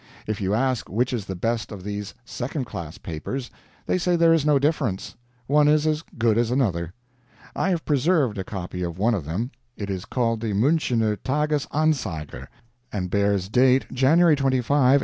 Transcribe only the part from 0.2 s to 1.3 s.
If you ask which is